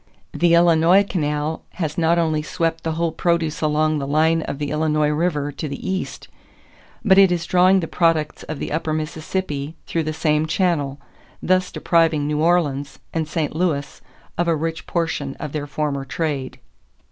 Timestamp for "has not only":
1.73-2.41